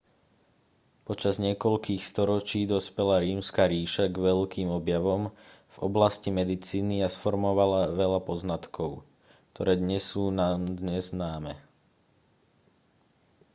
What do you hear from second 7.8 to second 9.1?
veľa poznatkov